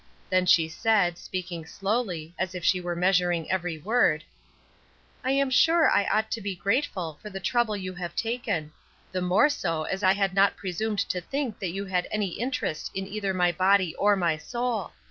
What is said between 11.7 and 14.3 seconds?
had any interest in either my body or